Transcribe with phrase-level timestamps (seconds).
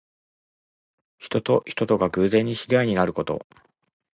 [1.19, 3.45] 人と人とが偶然に知り合いになること。